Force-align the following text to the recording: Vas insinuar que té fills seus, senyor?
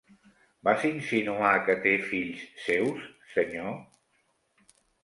Vas 0.67 0.85
insinuar 0.89 1.51
que 1.67 1.75
té 1.85 1.93
fills 2.09 2.43
seus, 2.65 3.07
senyor? 3.39 3.79